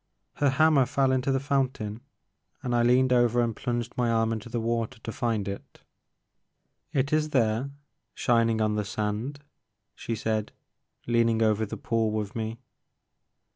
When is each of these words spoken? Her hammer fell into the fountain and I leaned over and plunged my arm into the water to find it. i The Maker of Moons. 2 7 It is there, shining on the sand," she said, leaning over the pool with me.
Her 0.37 0.49
hammer 0.49 0.87
fell 0.87 1.11
into 1.11 1.31
the 1.31 1.39
fountain 1.39 2.01
and 2.63 2.73
I 2.73 2.81
leaned 2.81 3.13
over 3.13 3.39
and 3.39 3.55
plunged 3.55 3.93
my 3.95 4.09
arm 4.09 4.33
into 4.33 4.49
the 4.49 4.59
water 4.59 4.97
to 4.97 5.11
find 5.11 5.47
it. 5.47 5.51
i 5.53 5.61
The 5.61 5.75
Maker 5.75 5.77
of 6.89 6.93
Moons. 6.93 6.93
2 6.93 6.99
7 6.99 6.99
It 6.99 7.13
is 7.13 7.29
there, 7.29 7.71
shining 8.15 8.61
on 8.61 8.75
the 8.77 8.83
sand," 8.83 9.43
she 9.93 10.15
said, 10.15 10.53
leaning 11.05 11.43
over 11.43 11.67
the 11.67 11.77
pool 11.77 12.09
with 12.09 12.35
me. 12.35 12.57